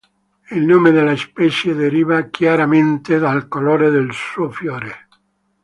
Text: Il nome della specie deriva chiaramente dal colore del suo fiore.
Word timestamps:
Il 0.49 0.63
nome 0.65 0.89
della 0.89 1.15
specie 1.15 1.75
deriva 1.75 2.23
chiaramente 2.29 3.19
dal 3.19 3.47
colore 3.47 3.91
del 3.91 4.11
suo 4.11 4.49
fiore. 4.49 5.07